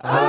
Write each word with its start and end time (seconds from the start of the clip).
Ah. 0.00 0.27